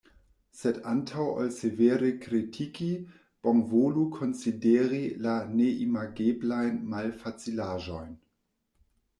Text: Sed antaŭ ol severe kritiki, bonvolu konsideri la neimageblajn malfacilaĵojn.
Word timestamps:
Sed 0.59 0.77
antaŭ 0.91 1.25
ol 1.41 1.49
severe 1.57 2.09
kritiki, 2.23 2.87
bonvolu 3.49 4.07
konsideri 4.17 5.03
la 5.27 5.37
neimageblajn 5.61 6.81
malfacilaĵojn. 6.95 8.13